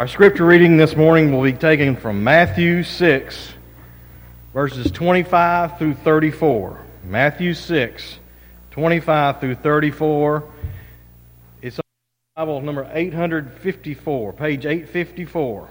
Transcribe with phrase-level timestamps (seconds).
[0.00, 3.52] Our scripture reading this morning will be taken from Matthew 6,
[4.54, 6.80] verses 25 through 34.
[7.04, 8.18] Matthew 6,
[8.70, 10.50] 25 through 34.
[11.60, 11.84] It's on
[12.34, 15.68] Bible number 854, page 854.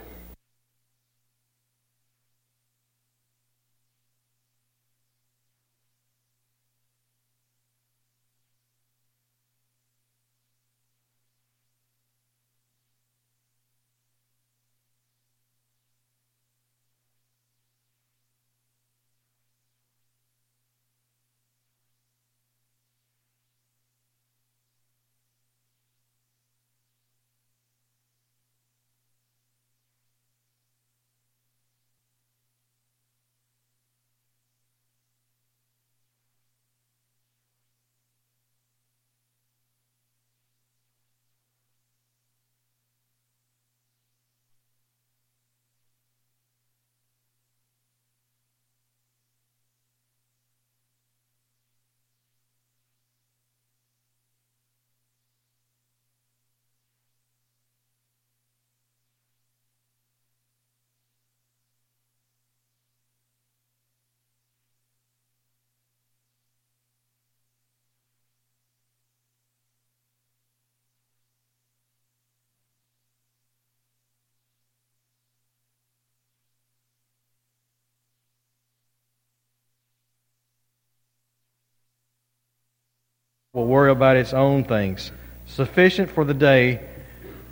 [83.60, 85.12] Will worry about its own things.
[85.46, 86.80] Sufficient for the day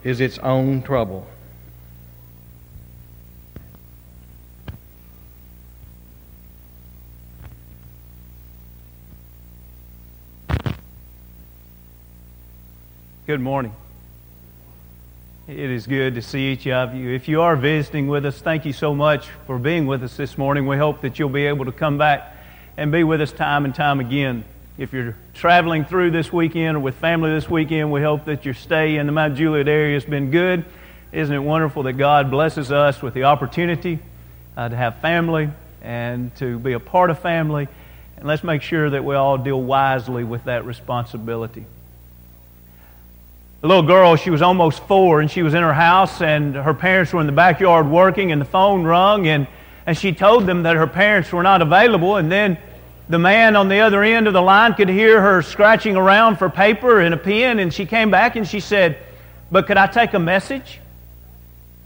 [0.06, 1.28] is its own trouble.
[13.26, 13.76] Good morning.
[15.50, 17.14] It is good to see each of you.
[17.14, 20.38] If you are visiting with us, thank you so much for being with us this
[20.38, 20.68] morning.
[20.68, 22.34] We hope that you'll be able to come back
[22.78, 24.46] and be with us time and time again.
[24.78, 28.54] If you're traveling through this weekend or with family this weekend, we hope that your
[28.54, 30.66] stay in the Mount Juliet area has been good.
[31.12, 33.98] Isn't it wonderful that God blesses us with the opportunity
[34.56, 35.50] uh, to have family
[35.82, 37.68] and to be a part of family?
[38.18, 41.66] And let's make sure that we all deal wisely with that responsibility.
[43.64, 46.76] A little girl, she was almost four, and she was in her house, and her
[46.76, 49.48] parents were in the backyard working, and the phone rung, and,
[49.88, 52.60] and she told them that her parents were not available, and then
[53.10, 56.50] the man on the other end of the line could hear her scratching around for
[56.50, 58.98] paper and a pen, and she came back and she said,
[59.50, 60.82] But could I take a message?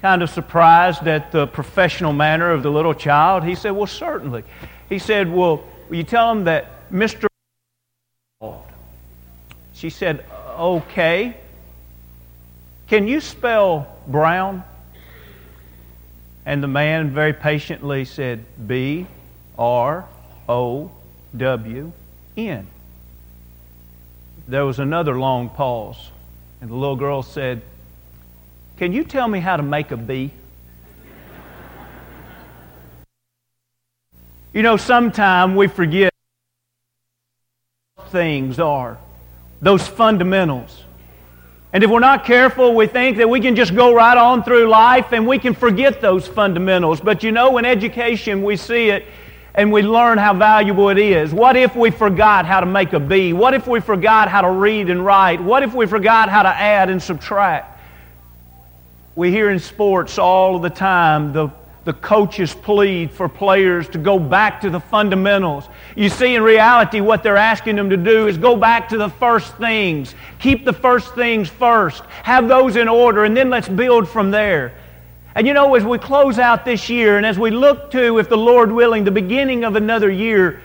[0.02, 3.44] Kind of surprised at the professional manner of the little child.
[3.44, 4.44] He said, Well, certainly.
[4.90, 7.28] He said, Well, will you tell him that Mr.
[9.74, 10.26] She said,
[10.58, 11.38] Okay.
[12.88, 14.64] Can you spell brown?
[16.46, 19.06] And the man very patiently said, B
[19.58, 20.06] R
[20.50, 20.92] O
[21.36, 21.92] W
[22.38, 22.68] N.
[24.48, 26.10] There was another long pause,
[26.60, 27.62] and the little girl said,
[28.78, 30.32] Can you tell me how to make a B?
[34.54, 36.12] you know, sometimes we forget
[38.08, 38.98] things are,
[39.62, 40.84] those fundamentals.
[41.74, 44.68] And if we're not careful, we think that we can just go right on through
[44.68, 47.00] life and we can forget those fundamentals.
[47.00, 49.06] But you know, in education, we see it
[49.54, 51.34] and we learn how valuable it is.
[51.34, 53.34] What if we forgot how to make a B?
[53.34, 55.42] What if we forgot how to read and write?
[55.42, 57.80] What if we forgot how to add and subtract?
[59.16, 61.50] We hear in sports all of the time the,
[61.84, 65.68] the coaches plead for players to go back to the fundamentals.
[65.98, 69.10] You see, in reality, what they're asking them to do is go back to the
[69.10, 70.16] first things.
[70.40, 72.06] Keep the first things first.
[72.24, 74.74] Have those in order, and then let's build from there.
[75.36, 78.28] And you know, as we close out this year and as we look to, if
[78.28, 80.62] the Lord willing, the beginning of another year,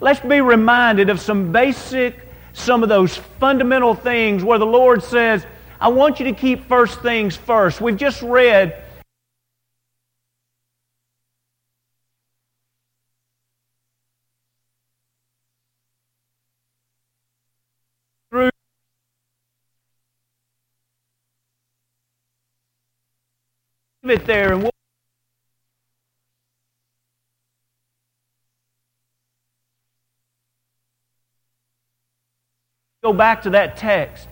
[0.00, 5.46] let's be reminded of some basic, some of those fundamental things where the Lord says,
[5.80, 7.80] I want you to keep first things first.
[7.80, 8.82] We've just read
[24.10, 24.70] it there and
[33.02, 34.28] go back to that text.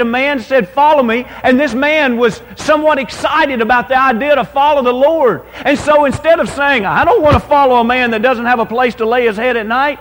[0.00, 1.24] A man said, Follow me.
[1.42, 5.42] And this man was somewhat excited about the idea to follow the Lord.
[5.54, 8.58] And so instead of saying, I don't want to follow a man that doesn't have
[8.58, 10.00] a place to lay his head at night,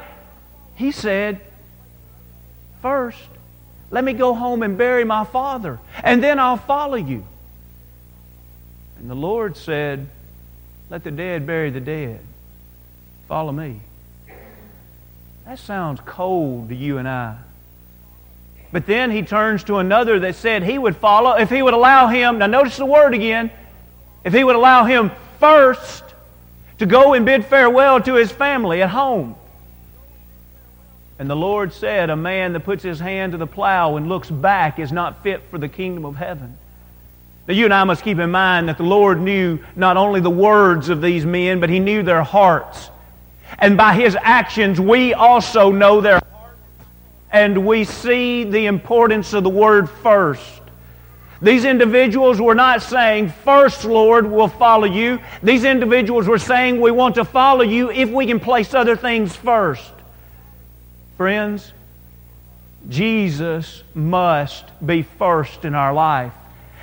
[0.76, 1.42] he said,
[2.82, 3.20] First,
[3.90, 7.26] let me go home and bury my father, and then I'll follow you.
[9.00, 10.08] And the Lord said,
[10.90, 12.20] Let the dead bury the dead.
[13.28, 13.82] Follow me.
[15.46, 17.38] That sounds cold to you and I.
[18.72, 22.08] But then he turns to another that said he would follow if he would allow
[22.08, 22.40] him.
[22.40, 23.52] Now, notice the word again.
[24.24, 26.04] If he would allow him first
[26.80, 29.36] to go and bid farewell to his family at home.
[31.20, 34.30] And the Lord said, A man that puts his hand to the plow and looks
[34.30, 36.58] back is not fit for the kingdom of heaven.
[37.48, 40.30] Now, you and I must keep in mind that the Lord knew not only the
[40.30, 42.90] words of these men, but He knew their hearts.
[43.58, 46.22] And by His actions, we also know their
[47.32, 50.62] and we see the importance of the word first.
[51.42, 55.20] These individuals were not saying, First, Lord, we'll follow you.
[55.44, 59.36] These individuals were saying, We want to follow you if we can place other things
[59.36, 59.94] first.
[61.18, 61.74] Friends,
[62.90, 66.34] Jesus must be first in our life.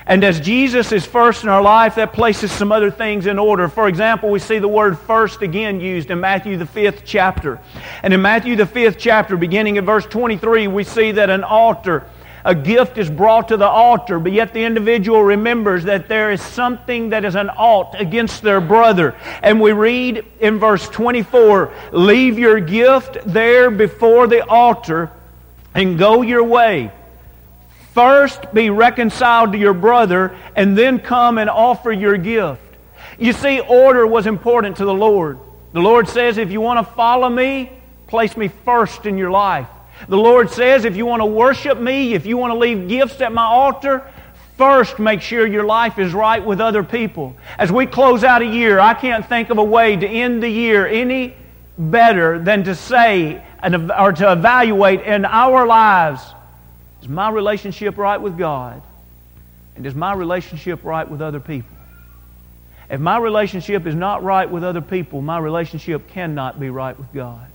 [0.06, 3.68] And as Jesus is first in our life, that places some other things in order.
[3.68, 7.58] For example, we see the word first again used in Matthew, the fifth chapter.
[8.02, 12.04] And in Matthew, the fifth chapter, beginning in verse 23, we see that an altar,
[12.44, 16.42] a gift is brought to the altar, but yet the individual remembers that there is
[16.42, 19.14] something that is an alt against their brother.
[19.42, 25.10] And we read in verse 24 Leave your gift there before the altar
[25.72, 26.92] and go your way.
[27.94, 32.60] First be reconciled to your brother, and then come and offer your gift.
[33.20, 35.38] You see, order was important to the Lord.
[35.72, 37.70] The Lord says, if you want to follow me,
[38.08, 39.68] place me first in your life.
[40.08, 43.20] The Lord says, if you want to worship me, if you want to leave gifts
[43.20, 44.02] at my altar,
[44.58, 47.36] first make sure your life is right with other people.
[47.58, 50.48] As we close out a year, I can't think of a way to end the
[50.48, 51.36] year any
[51.78, 56.33] better than to say or to evaluate in our lives
[57.04, 58.82] is my relationship right with God?
[59.76, 61.76] And is my relationship right with other people?
[62.88, 67.12] If my relationship is not right with other people, my relationship cannot be right with
[67.12, 67.46] God.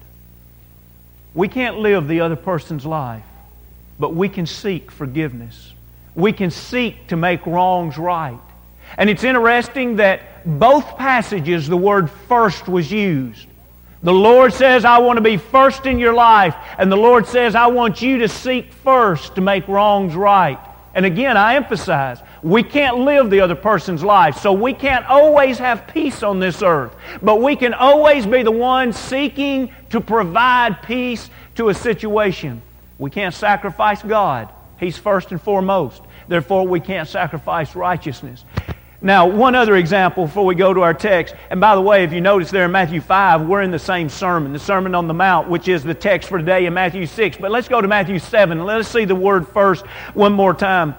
[1.34, 3.26] We can't live the other person's life,
[3.98, 5.74] but we can seek forgiveness.
[6.14, 8.40] We can seek to make wrongs right.
[8.98, 13.48] And it's interesting that both passages the word first was used.
[14.02, 16.56] The Lord says, I want to be first in your life.
[16.78, 20.60] And the Lord says, I want you to seek first to make wrongs right.
[20.94, 25.58] And again, I emphasize, we can't live the other person's life, so we can't always
[25.58, 26.96] have peace on this earth.
[27.22, 32.62] But we can always be the one seeking to provide peace to a situation.
[32.98, 34.50] We can't sacrifice God.
[34.80, 36.02] He's first and foremost.
[36.28, 38.46] Therefore, we can't sacrifice righteousness.
[39.02, 41.34] Now, one other example before we go to our text.
[41.50, 44.10] And by the way, if you notice there in Matthew 5, we're in the same
[44.10, 47.38] sermon, the Sermon on the Mount, which is the text for today in Matthew 6.
[47.38, 50.54] But let's go to Matthew 7 and let us see the word first one more
[50.54, 50.96] time.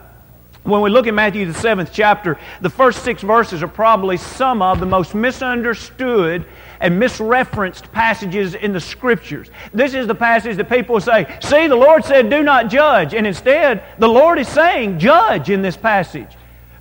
[0.63, 4.61] When we look at Matthew, the seventh chapter, the first six verses are probably some
[4.61, 6.45] of the most misunderstood
[6.81, 9.51] and misreferenced passages in the Scriptures.
[9.73, 13.15] This is the passage that people say, See, the Lord said, Do not judge.
[13.15, 16.29] And instead, the Lord is saying, Judge in this passage.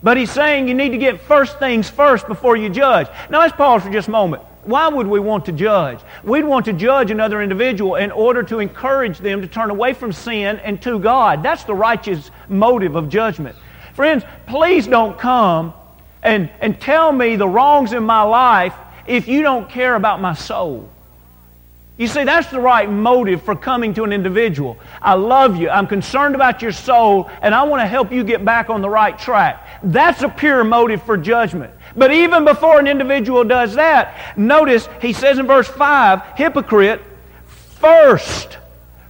[0.02, 3.08] But he's saying you need to get first things first before you judge.
[3.30, 4.44] Now let's pause for just a moment.
[4.64, 6.00] Why would we want to judge?
[6.24, 10.12] We'd want to judge another individual in order to encourage them to turn away from
[10.14, 11.44] sin and to God.
[11.44, 13.56] That's the righteous motive of judgment.
[13.94, 15.74] Friends, please don't come
[16.22, 18.76] and, and tell me the wrongs in my life
[19.08, 20.90] if you don't care about my soul.
[22.00, 24.78] You see, that's the right motive for coming to an individual.
[25.02, 25.70] I love you.
[25.70, 28.90] I'm concerned about your soul, and I want to help you get back on the
[28.90, 29.68] right track.
[29.84, 31.74] That's a pure motive for judgment.
[31.98, 37.02] But even before an individual does that, notice he says in verse 5 hypocrite,
[37.46, 38.58] first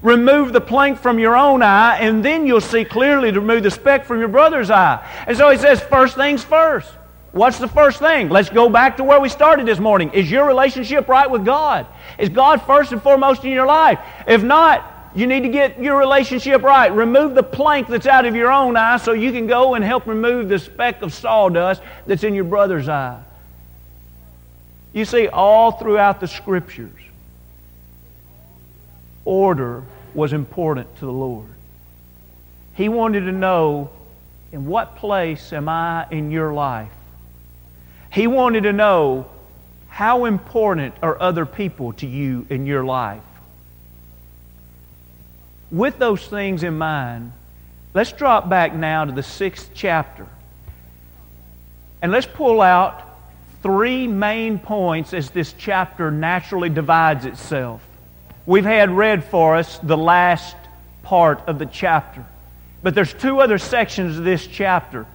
[0.01, 3.69] remove the plank from your own eye, and then you'll see clearly to remove the
[3.69, 5.07] speck from your brother's eye.
[5.27, 6.91] And so he says, first things first.
[7.31, 8.29] What's the first thing?
[8.29, 10.11] Let's go back to where we started this morning.
[10.13, 11.85] Is your relationship right with God?
[12.17, 13.99] Is God first and foremost in your life?
[14.27, 16.91] If not, you need to get your relationship right.
[16.91, 20.07] Remove the plank that's out of your own eye so you can go and help
[20.07, 23.21] remove the speck of sawdust that's in your brother's eye.
[24.93, 26.99] You see, all throughout the Scriptures,
[29.23, 29.83] order
[30.15, 31.45] was important to the Lord.
[32.73, 33.91] He wanted to know
[34.51, 36.89] in what place am I in your life?
[38.11, 39.27] He wanted to know
[39.87, 43.21] how important are other people to you in your life?
[45.71, 47.33] With those things in mind,
[47.93, 50.27] Let's drop back now to the sixth chapter.
[52.01, 53.03] And let's pull out
[53.63, 57.81] three main points as this chapter naturally divides itself.
[58.45, 60.55] We've had read for us the last
[61.03, 62.25] part of the chapter.
[62.83, 65.07] But there's two other sections of this chapter.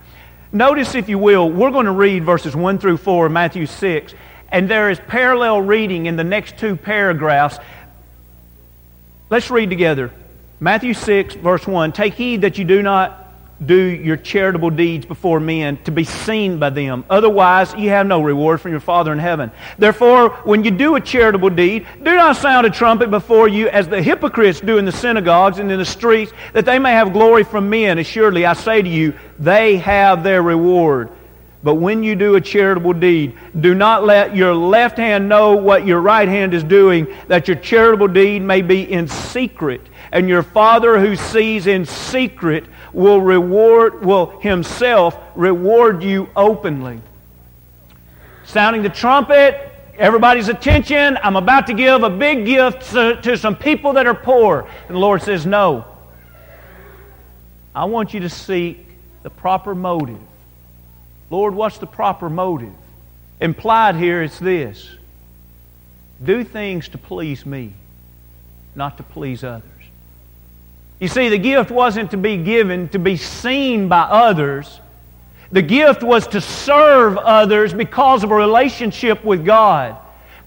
[0.54, 4.14] Notice, if you will, we're going to read verses 1 through 4 of Matthew 6,
[4.50, 7.58] and there is parallel reading in the next two paragraphs.
[9.30, 10.12] Let's read together.
[10.60, 13.23] Matthew 6, verse 1 Take heed that you do not
[13.64, 17.04] do your charitable deeds before men to be seen by them.
[17.08, 19.50] Otherwise, you have no reward from your Father in heaven.
[19.78, 23.88] Therefore, when you do a charitable deed, do not sound a trumpet before you as
[23.88, 27.44] the hypocrites do in the synagogues and in the streets, that they may have glory
[27.44, 27.98] from men.
[27.98, 31.10] Assuredly, I say to you, they have their reward.
[31.62, 35.86] But when you do a charitable deed, do not let your left hand know what
[35.86, 39.80] your right hand is doing, that your charitable deed may be in secret.
[40.12, 47.00] And your Father who sees in secret will reward, will himself reward you openly.
[48.44, 51.18] Sounding the trumpet, everybody's attention.
[51.22, 54.68] I'm about to give a big gift to, to some people that are poor.
[54.88, 55.84] And the Lord says, No.
[57.74, 58.86] I want you to seek
[59.24, 60.20] the proper motive.
[61.30, 62.72] Lord, what's the proper motive?
[63.40, 64.88] Implied here is this
[66.22, 67.72] do things to please me,
[68.76, 69.73] not to please others.
[71.04, 74.80] You see, the gift wasn't to be given to be seen by others.
[75.52, 79.98] The gift was to serve others because of a relationship with God.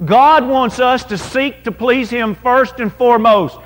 [0.04, 3.60] God wants us to seek to please Him first and foremost.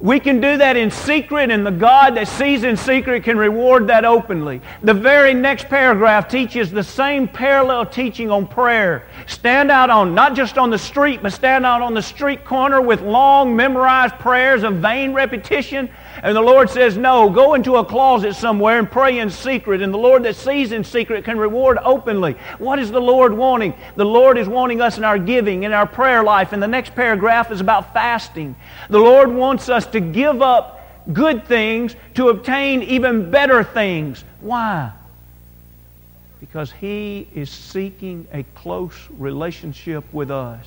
[0.00, 3.86] We can do that in secret, and the God that sees in secret can reward
[3.86, 4.60] that openly.
[4.82, 9.06] The very next paragraph teaches the same parallel teaching on prayer.
[9.28, 12.82] Stand out on, not just on the street, but stand out on the street corner
[12.82, 15.88] with long memorized prayers of vain repetition
[16.22, 19.80] and the Lord says, No, go into a closet somewhere and pray in secret.
[19.80, 22.36] And the Lord that sees in secret can reward openly.
[22.58, 23.74] What is the Lord wanting?
[23.96, 26.52] The Lord is wanting us in our giving, in our prayer life.
[26.52, 28.54] And the next paragraph is about fasting.
[28.90, 30.80] The Lord wants us to give up
[31.12, 34.22] good things to obtain even better things.
[34.40, 34.92] Why?
[36.40, 40.66] Because He is seeking a close relationship with us.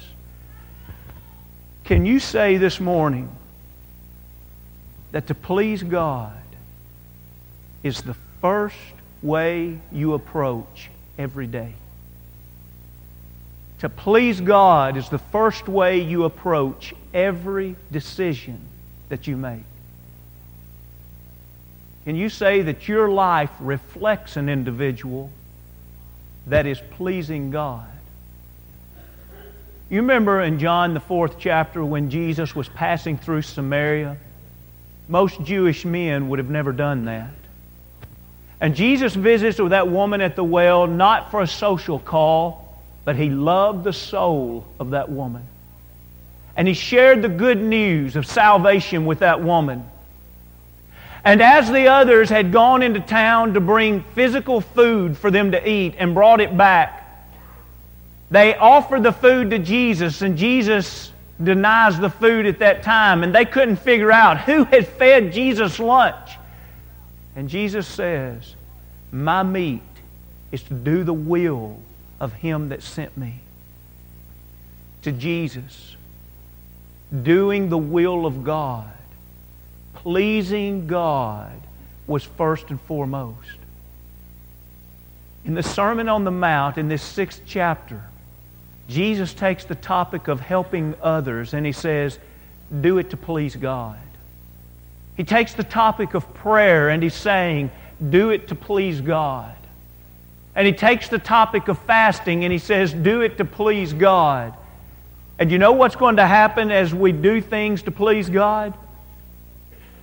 [1.84, 3.30] Can you say this morning,
[5.12, 6.34] that to please God
[7.84, 8.76] is the first
[9.22, 11.74] way you approach every day.
[13.80, 18.60] To please God is the first way you approach every decision
[19.10, 19.64] that you make.
[22.06, 25.32] Can you say that your life reflects an individual
[26.48, 27.88] that is pleasing God?
[29.90, 34.18] You remember in John, the fourth chapter, when Jesus was passing through Samaria?
[35.08, 37.30] Most Jewish men would have never done that.
[38.60, 43.16] And Jesus visits with that woman at the well not for a social call, but
[43.16, 45.46] he loved the soul of that woman.
[46.56, 49.88] And he shared the good news of salvation with that woman.
[51.24, 55.70] And as the others had gone into town to bring physical food for them to
[55.70, 57.02] eat and brought it back,
[58.32, 61.12] they offered the food to Jesus, and Jesus
[61.44, 65.80] denies the food at that time, and they couldn't figure out who had fed Jesus
[65.80, 66.32] lunch.
[67.36, 68.56] And Jesus says,
[69.12, 69.82] My meat
[70.52, 71.78] is to do the will
[72.20, 73.42] of Him that sent me.
[75.02, 75.96] To Jesus,
[77.24, 78.92] doing the will of God,
[79.94, 81.52] pleasing God
[82.08, 83.58] was first and foremost.
[85.44, 88.02] In the Sermon on the Mount, in this sixth chapter,
[88.88, 92.20] Jesus takes the topic of helping others and he says,
[92.82, 93.98] do it to please God.
[95.18, 97.72] He takes the topic of prayer and he's saying,
[98.10, 99.56] do it to please God.
[100.56, 104.56] And he takes the topic of fasting and he says, do it to please God.
[105.40, 108.74] And you know what's going to happen as we do things to please God?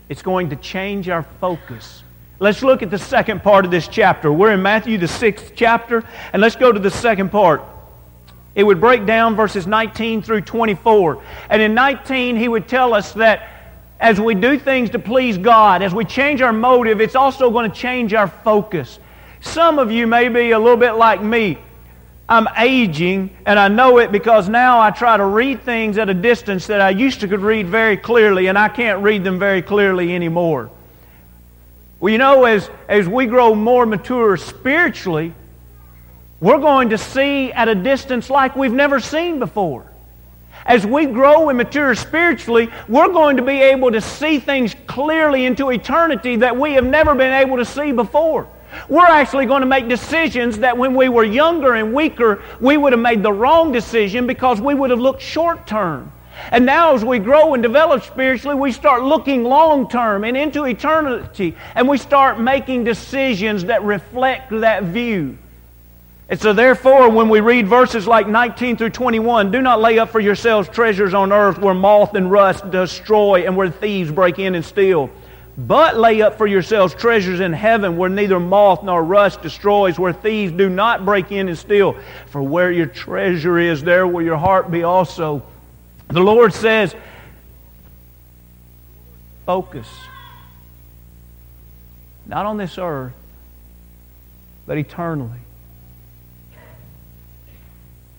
[0.09, 2.03] It's going to change our focus.
[2.39, 4.33] Let's look at the second part of this chapter.
[4.33, 7.63] We're in Matthew, the sixth chapter, and let's go to the second part.
[8.55, 11.23] It would break down verses 19 through 24.
[11.49, 13.49] And in 19, he would tell us that
[13.99, 17.71] as we do things to please God, as we change our motive, it's also going
[17.71, 18.99] to change our focus.
[19.41, 21.59] Some of you may be a little bit like me.
[22.29, 26.15] I'm aging, and I know it because now I try to read things at a
[26.15, 29.63] distance that I used to could read very clearly, and I can't read them very
[29.63, 30.71] clearly anymore.
[32.01, 35.35] Well, you know, as, as we grow more mature spiritually,
[36.43, 39.87] we're going to see at a distance like we've never seen before.
[40.67, 45.45] As we grow and mature spiritually, we're going to be able to see things clearly
[45.45, 48.49] into eternity that we have never been able to see before.
[48.89, 52.93] We're actually going to make decisions that when we were younger and weaker, we would
[52.93, 56.11] have made the wrong decision because we would have looked short term.
[56.51, 60.65] And now, as we grow and develop spiritually, we start looking long term and into
[60.65, 65.39] eternity, and we start making decisions that reflect that view.
[66.29, 70.11] And so, therefore, when we read verses like 19 through 21, do not lay up
[70.11, 74.55] for yourselves treasures on earth where moth and rust destroy and where thieves break in
[74.55, 75.11] and steal.
[75.59, 80.15] But lay up for yourselves treasures in heaven where neither moth nor rust destroys, where
[80.15, 81.97] thieves do not break in and steal.
[82.29, 85.43] For where your treasure is, there will your heart be also.
[86.09, 86.95] The Lord says,
[89.45, 89.89] focus.
[92.25, 93.13] Not on this earth,
[94.67, 95.41] but eternally.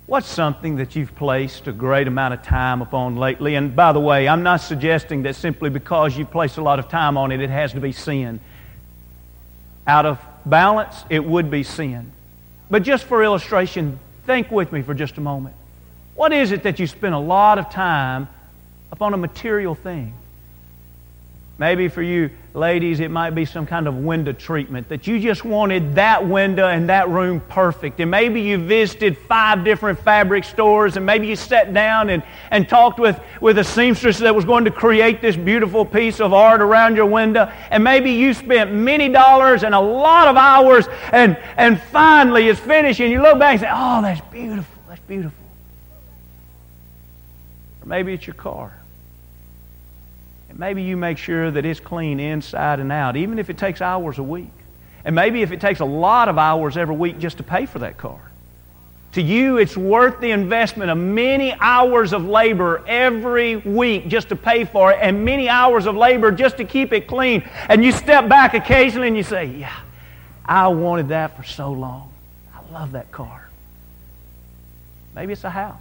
[0.06, 3.56] What's something that you've placed a great amount of time upon lately?
[3.56, 6.90] And by the way, I'm not suggesting that simply because you've placed a lot of
[6.90, 8.42] time on it, it has to be sin.
[9.88, 12.12] Out of balance, it would be sin.
[12.70, 15.56] But just for illustration, think with me for just a moment.
[16.16, 18.28] What is it that you spend a lot of time
[18.92, 20.14] upon a material thing?
[21.58, 25.44] Maybe for you ladies, it might be some kind of window treatment that you just
[25.44, 28.00] wanted that window and that room perfect.
[28.00, 32.70] And maybe you visited five different fabric stores and maybe you sat down and, and
[32.70, 36.62] talked with, with a seamstress that was going to create this beautiful piece of art
[36.62, 37.52] around your window.
[37.72, 42.60] And maybe you spent many dollars and a lot of hours and, and finally it's
[42.60, 44.82] finished and you look back and say, oh, that's beautiful.
[44.88, 45.44] That's beautiful.
[47.82, 48.78] Or maybe it's your car.
[50.54, 53.82] And maybe you make sure that it's clean inside and out, even if it takes
[53.82, 54.52] hours a week.
[55.04, 57.80] And maybe if it takes a lot of hours every week just to pay for
[57.80, 58.22] that car.
[59.14, 64.36] To you, it's worth the investment of many hours of labor every week just to
[64.36, 67.48] pay for it, and many hours of labor just to keep it clean.
[67.68, 69.76] And you step back occasionally and you say, Yeah,
[70.46, 72.12] I wanted that for so long.
[72.54, 73.50] I love that car.
[75.16, 75.78] Maybe it's a house.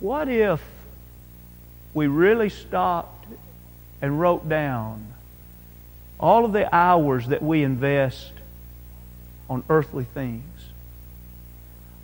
[0.00, 0.60] What if
[1.94, 3.26] we really stopped
[4.02, 5.06] and wrote down
[6.20, 8.32] all of the hours that we invest
[9.48, 10.42] on earthly things?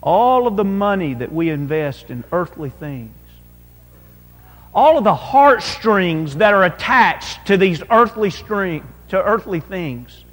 [0.03, 3.15] All of the money that we invest in earthly things?
[4.73, 10.25] All of the heartstrings that are attached to these earthly string, to earthly things?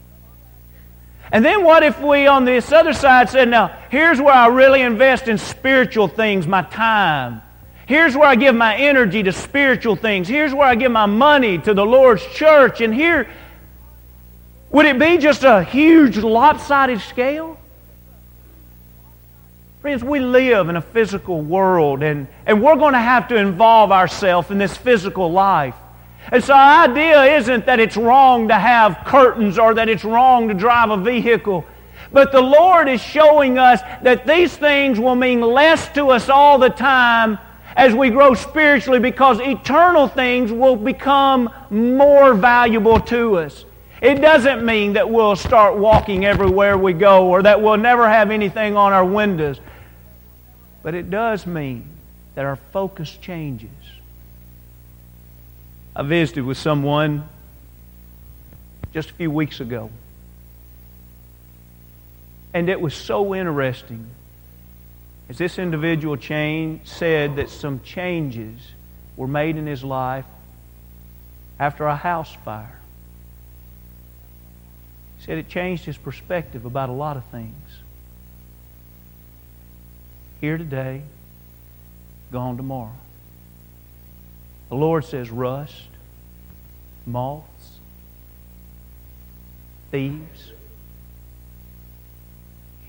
[1.32, 4.82] And then what if we on this other side said, now, here's where I really
[4.82, 7.42] invest in spiritual things, my time,
[7.88, 10.28] Here's where I give my energy to spiritual things.
[10.28, 12.82] Here's where I give my money to the Lord's church.
[12.82, 13.30] And here,
[14.72, 17.58] would it be just a huge lopsided scale?
[19.82, 23.94] Friends, we live in a physical world, and, and we're going to have to involve
[23.94, 25.76] ourselves in this physical life.
[26.30, 30.50] And so, our idea isn't that it's wrong to have curtains or that it's wrong
[30.50, 31.64] to drive a vehicle.
[32.12, 36.58] But the Lord is showing us that these things will mean less to us all
[36.58, 37.40] the time
[37.78, 43.66] as we grow spiritually because eternal things will become more valuable to us.
[44.02, 48.32] It doesn't mean that we'll start walking everywhere we go or that we'll never have
[48.32, 49.60] anything on our windows.
[50.82, 51.88] But it does mean
[52.34, 53.70] that our focus changes.
[55.96, 57.30] I visited with someone
[58.92, 59.92] just a few weeks ago.
[62.56, 64.10] And it was so interesting
[65.30, 68.60] as this individual said that some changes
[69.16, 70.26] were made in his life
[71.60, 72.80] after a house fire.
[75.18, 77.54] He said it changed his perspective about a lot of things.
[80.40, 81.02] Here today,
[82.32, 82.96] gone tomorrow.
[84.70, 85.88] The Lord says rust,
[87.06, 87.80] moths,
[89.92, 90.52] thieves.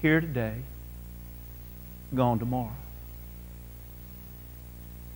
[0.02, 0.56] Here today,
[2.14, 2.74] gone tomorrow.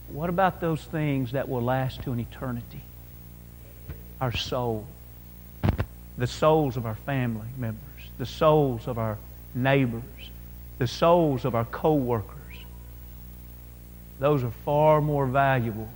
[0.09, 2.83] What about those things that will last to an eternity?
[4.21, 4.87] Our soul,
[6.19, 7.81] the souls of our family members,
[8.19, 9.19] the souls of our
[9.55, 10.03] neighbors,
[10.79, 12.37] the souls of our co-workers.
[14.19, 15.89] Those are far more valuable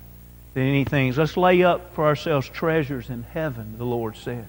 [0.54, 1.12] than anything.
[1.12, 4.44] Let's lay up for ourselves treasures in heaven, the Lord says.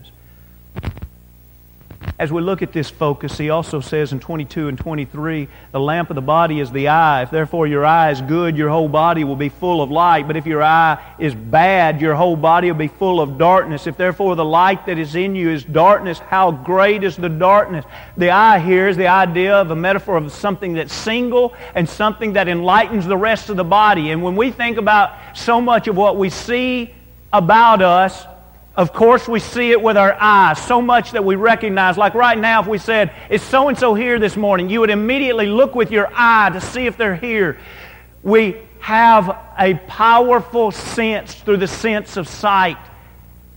[2.20, 6.10] As we look at this focus, he also says in 22 and 23, the lamp
[6.10, 7.22] of the body is the eye.
[7.22, 10.26] If therefore your eye is good, your whole body will be full of light.
[10.26, 13.86] But if your eye is bad, your whole body will be full of darkness.
[13.86, 17.86] If therefore the light that is in you is darkness, how great is the darkness?
[18.18, 22.34] The eye here is the idea of a metaphor of something that's single and something
[22.34, 24.10] that enlightens the rest of the body.
[24.10, 26.96] And when we think about so much of what we see
[27.32, 28.26] about us,
[28.78, 31.98] of course, we see it with our eyes so much that we recognize.
[31.98, 34.70] Like right now, if we said, Is so and so here this morning?
[34.70, 37.58] you would immediately look with your eye to see if they're here.
[38.22, 42.78] We have a powerful sense through the sense of sight.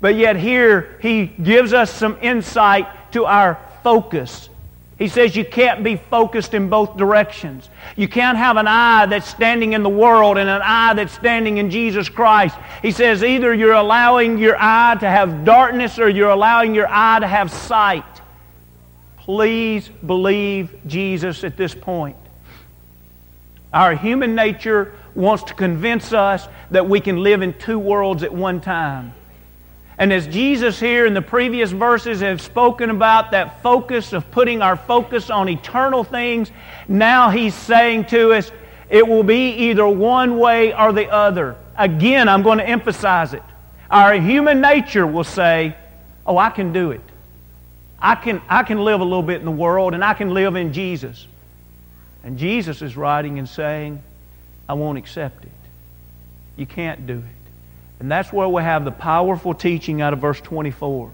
[0.00, 4.49] But yet, here, he gives us some insight to our focus.
[5.00, 7.70] He says you can't be focused in both directions.
[7.96, 11.56] You can't have an eye that's standing in the world and an eye that's standing
[11.56, 12.54] in Jesus Christ.
[12.82, 17.18] He says either you're allowing your eye to have darkness or you're allowing your eye
[17.18, 18.04] to have sight.
[19.16, 22.18] Please believe Jesus at this point.
[23.72, 28.34] Our human nature wants to convince us that we can live in two worlds at
[28.34, 29.14] one time.
[30.00, 34.62] And as Jesus here in the previous verses have spoken about that focus of putting
[34.62, 36.50] our focus on eternal things,
[36.88, 38.50] now he's saying to us,
[38.88, 41.54] it will be either one way or the other.
[41.76, 43.42] Again, I'm going to emphasize it.
[43.90, 45.76] Our human nature will say,
[46.24, 47.02] Oh, I can do it.
[48.00, 50.56] I can, I can live a little bit in the world and I can live
[50.56, 51.26] in Jesus.
[52.24, 54.02] And Jesus is writing and saying,
[54.66, 55.50] I won't accept it.
[56.56, 57.39] You can't do it.
[58.00, 61.10] And that's where we have the powerful teaching out of verse 24.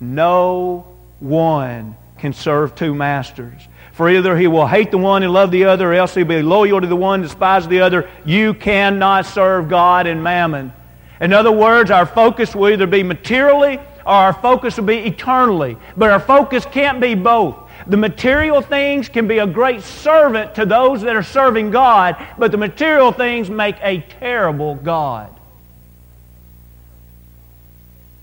[0.00, 0.84] No
[1.20, 3.62] one can serve two masters.
[3.92, 6.42] For either he will hate the one and love the other, or else he'll be
[6.42, 8.10] loyal to the one and despise the other.
[8.24, 10.72] You cannot serve God and mammon.
[11.20, 15.76] In other words, our focus will either be materially or our focus will be eternally.
[15.96, 17.56] But our focus can't be both.
[17.86, 22.50] The material things can be a great servant to those that are serving God, but
[22.50, 25.39] the material things make a terrible God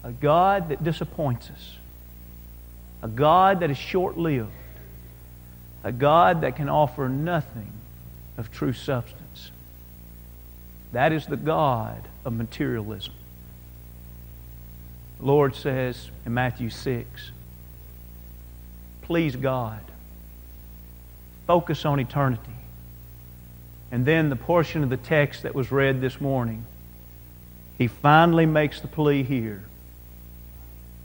[0.08, 1.76] a God that disappoints us,
[3.04, 4.50] a God that is short lived,
[5.84, 7.74] a God that can offer nothing
[8.38, 9.52] of true substance.
[10.94, 13.16] That is the God of materialism.
[15.20, 17.32] The Lord says in Matthew 6,
[19.02, 19.82] please God,
[21.48, 22.54] focus on eternity.
[23.92, 26.66] And then the portion of the text that was read this morning,
[27.78, 29.64] he finally makes the plea here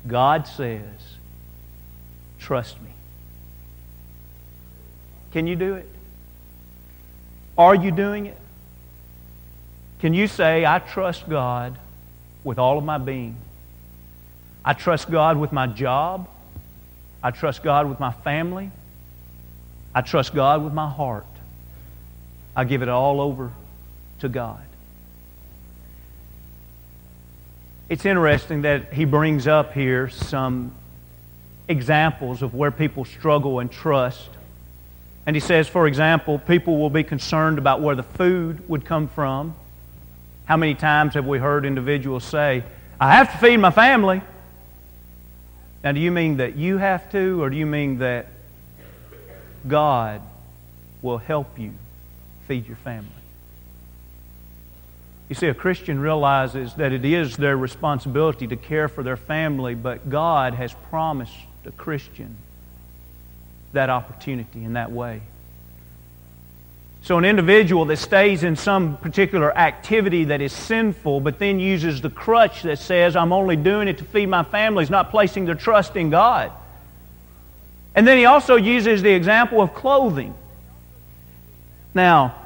[0.06, 0.82] God says,
[2.38, 2.90] trust me.
[5.32, 5.88] Can you do it?
[7.56, 8.36] Are you doing it?
[10.00, 11.78] Can you say, I trust God
[12.42, 13.36] with all of my being?
[14.64, 16.28] I trust God with my job.
[17.22, 18.70] I trust God with my family.
[19.94, 21.26] I trust God with my heart.
[22.56, 23.52] I give it all over
[24.20, 24.60] to God.
[27.92, 30.72] It's interesting that he brings up here some
[31.68, 34.30] examples of where people struggle and trust.
[35.26, 39.08] And he says, for example, people will be concerned about where the food would come
[39.08, 39.54] from.
[40.46, 42.64] How many times have we heard individuals say,
[42.98, 44.22] I have to feed my family?
[45.84, 48.28] Now, do you mean that you have to, or do you mean that
[49.68, 50.22] God
[51.02, 51.74] will help you
[52.48, 53.21] feed your family?
[55.32, 59.74] You see, a Christian realizes that it is their responsibility to care for their family,
[59.74, 61.32] but God has promised
[61.64, 62.36] a Christian
[63.72, 65.22] that opportunity in that way.
[67.00, 72.02] So, an individual that stays in some particular activity that is sinful, but then uses
[72.02, 75.46] the crutch that says, I'm only doing it to feed my family, is not placing
[75.46, 76.52] their trust in God.
[77.94, 80.34] And then he also uses the example of clothing.
[81.94, 82.41] Now,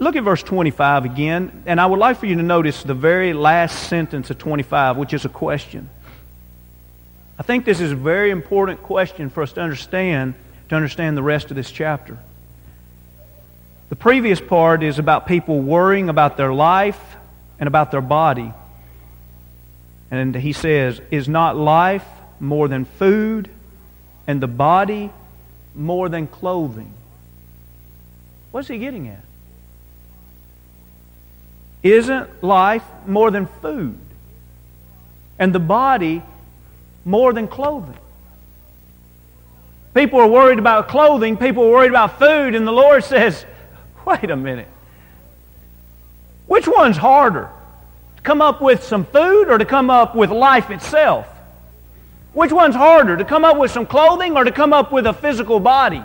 [0.00, 3.34] Look at verse 25 again, and I would like for you to notice the very
[3.34, 5.90] last sentence of 25, which is a question.
[7.38, 10.34] I think this is a very important question for us to understand,
[10.70, 12.16] to understand the rest of this chapter.
[13.90, 17.00] The previous part is about people worrying about their life
[17.58, 18.54] and about their body.
[20.10, 22.06] And he says, Is not life
[22.40, 23.50] more than food,
[24.26, 25.10] and the body
[25.74, 26.94] more than clothing?
[28.50, 29.29] What's he getting at?
[31.82, 33.98] Isn't life more than food?
[35.38, 36.22] And the body
[37.04, 37.96] more than clothing?
[39.94, 43.44] People are worried about clothing, people are worried about food, and the Lord says,
[44.06, 44.68] wait a minute.
[46.46, 47.48] Which one's harder?
[48.16, 51.26] To come up with some food or to come up with life itself?
[52.32, 55.12] Which one's harder, to come up with some clothing or to come up with a
[55.12, 56.02] physical body?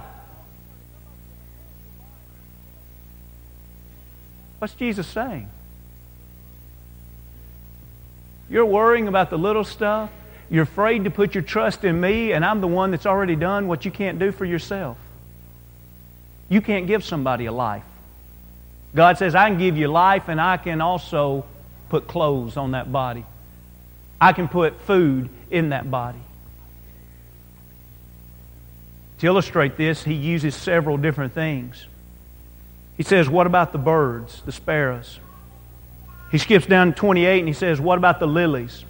[4.58, 5.50] What's Jesus saying?
[8.50, 10.10] You're worrying about the little stuff.
[10.50, 13.68] You're afraid to put your trust in me, and I'm the one that's already done
[13.68, 14.98] what you can't do for yourself.
[16.50, 17.84] You can't give somebody a life.
[18.94, 21.46] God says, I can give you life, and I can also
[21.90, 23.26] put clothes on that body.
[24.22, 26.20] I can put food in that body.
[29.20, 31.86] To illustrate this, he uses several different things.
[32.98, 35.20] He says, What about the birds, the sparrows?
[36.32, 38.84] He skips down to 28 and he says, What about the lilies?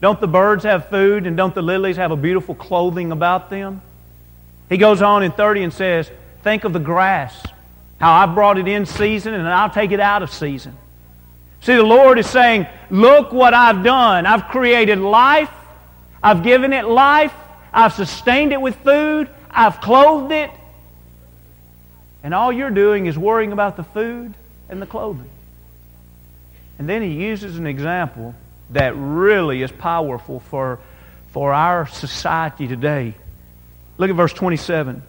[0.00, 3.82] Don't the birds have food and don't the lilies have a beautiful clothing about them?
[4.68, 6.10] He goes on in 30 and says,
[6.42, 7.40] Think of the grass,
[7.98, 10.76] how I brought it in season and I'll take it out of season.
[11.60, 14.26] See, the Lord is saying, Look what I've done.
[14.26, 15.50] I've created life,
[16.22, 17.32] I've given it life,
[17.72, 20.50] I've sustained it with food, I've clothed it,
[22.24, 24.34] and all you're doing is worrying about the food
[24.68, 25.30] and the clothing.
[26.82, 28.34] And then he uses an example
[28.70, 30.80] that really is powerful for,
[31.30, 33.14] for our society today.
[33.98, 35.00] Look at verse 27.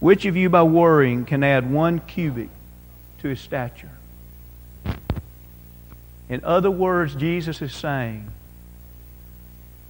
[0.00, 2.48] Which of you by worrying can add one cubit
[3.20, 3.92] to his stature?
[6.28, 8.28] In other words, Jesus is saying,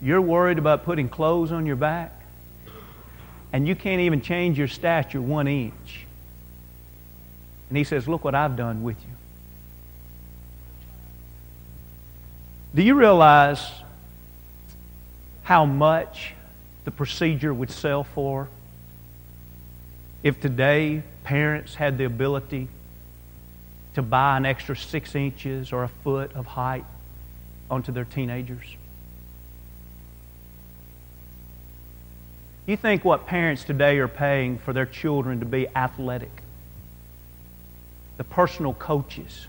[0.03, 2.13] You're worried about putting clothes on your back,
[3.51, 6.05] and you can't even change your stature one inch.
[7.71, 9.16] And he says, Look what I've done with you.
[12.77, 13.67] Do you realize
[15.45, 16.35] how much
[16.85, 18.49] the procedure would sell for
[20.23, 22.69] if today parents had the ability
[23.95, 26.85] to buy an extra six inches or a foot of height
[27.71, 28.67] onto their teenagers?
[32.67, 36.43] You think what parents today are paying for their children to be athletic,
[38.19, 39.47] the personal coaches,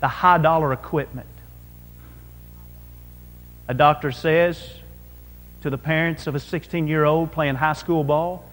[0.00, 1.28] the high dollar equipment,
[3.72, 4.70] a doctor says
[5.62, 8.44] to the parents of a 16 year old playing high school ball,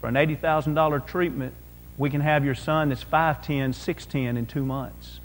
[0.00, 1.52] for an $80,000 treatment,
[1.98, 5.20] we can have your son that's 5'10, 6'10 in two months.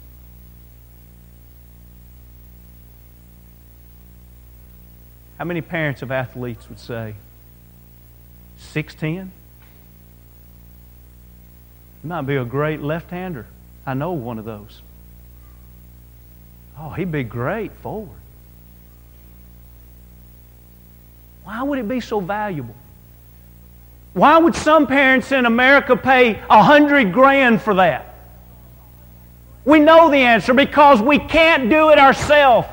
[5.38, 7.16] How many parents of athletes would say,
[8.74, 9.30] 6'10?
[12.04, 13.46] You might be a great left hander.
[13.86, 14.82] I know one of those.
[16.82, 18.16] Oh, he'd be great forward.
[21.44, 22.76] Why would it be so valuable?
[24.14, 28.16] Why would some parents in America pay a hundred grand for that?
[29.66, 32.68] We know the answer because we can't do it ourselves.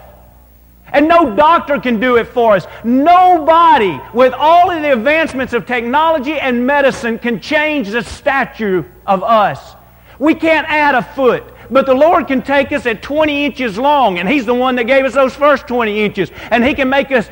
[0.92, 2.66] And no doctor can do it for us.
[2.85, 9.25] Nobody, with all of the advancements of technology and medicine, can change the stature of
[9.25, 9.75] us.
[10.19, 11.42] We can't add a foot.
[11.70, 14.85] But the Lord can take us at 20 inches long, and He's the one that
[14.85, 16.31] gave us those first 20 inches.
[16.50, 17.29] And He can make us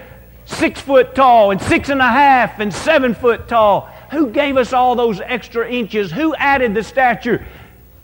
[0.47, 3.89] six foot tall, and six and a half, and seven foot tall.
[4.11, 6.13] Who gave us all those extra inches?
[6.13, 7.47] Who added the stature?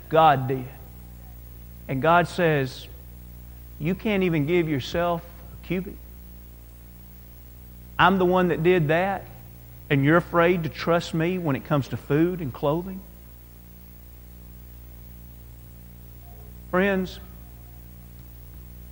[0.08, 0.64] God did.
[1.88, 2.86] And God says,
[3.78, 5.96] You can't even give yourself a cubit.
[7.98, 9.24] I'm the one that did that,
[9.90, 13.00] and you're afraid to trust me when it comes to food and clothing?
[16.70, 17.18] Friends,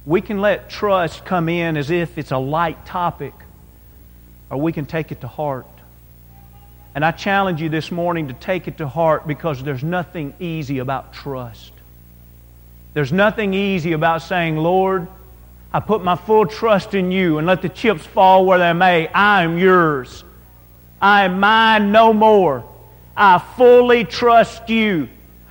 [0.04, 3.34] we can let trust come in as if it's a light topic,
[4.50, 5.66] or we can take it to heart.
[6.96, 10.78] And I challenge you this morning to take it to heart because there's nothing easy
[10.80, 11.72] about trust.
[12.94, 15.06] There's nothing easy about saying, Lord,
[15.72, 19.06] I put my full trust in you and let the chips fall where they may.
[19.06, 20.24] I am yours.
[21.00, 22.64] I am mine no more.
[23.16, 25.10] I fully trust you.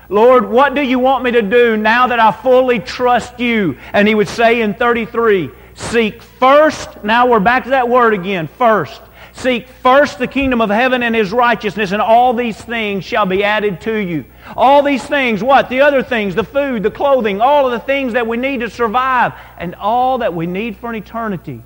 [0.09, 3.77] Lord, what do you want me to do now that I fully trust you?
[3.91, 8.47] And he would say in 33, Seek first, now we're back to that word again,
[8.47, 9.01] first.
[9.33, 13.43] Seek first the kingdom of heaven and his righteousness, and all these things shall be
[13.43, 14.25] added to you.
[14.55, 15.69] All these things, what?
[15.69, 18.69] The other things, the food, the clothing, all of the things that we need to
[18.69, 21.61] survive, and all that we need for an eternity.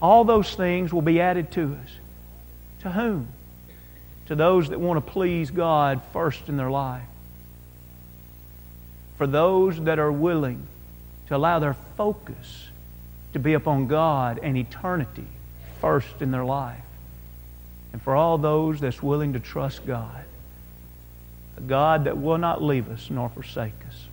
[0.00, 1.90] All those things will be added to us.
[2.82, 3.28] To whom?
[4.26, 7.02] To those that want to please God first in their life
[9.16, 10.66] for those that are willing
[11.28, 12.68] to allow their focus
[13.32, 15.26] to be upon God and eternity
[15.80, 16.80] first in their life.
[17.92, 20.24] And for all those that's willing to trust God,
[21.56, 24.06] a God that will not leave us nor forsake us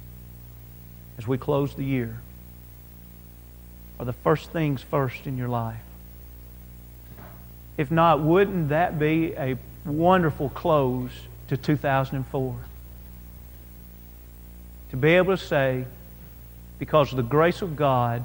[1.18, 2.18] as we close the year.
[4.00, 5.84] are the first things first in your life?
[7.78, 11.12] If not, wouldn't that be a wonderful close
[11.50, 12.56] to 2004?
[14.94, 15.86] To be able to say,
[16.78, 18.24] because of the grace of God,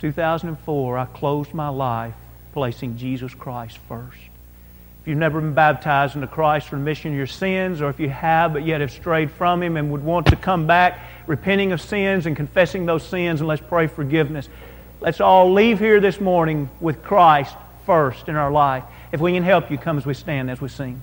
[0.00, 2.12] 2004, I closed my life
[2.52, 4.18] placing Jesus Christ first.
[4.18, 8.08] If you've never been baptized into Christ for remission of your sins, or if you
[8.08, 11.80] have but yet have strayed from Him and would want to come back repenting of
[11.80, 14.48] sins and confessing those sins, and let's pray forgiveness.
[15.00, 18.82] Let's all leave here this morning with Christ first in our life.
[19.12, 21.00] If we can help you, come as we stand as we sing.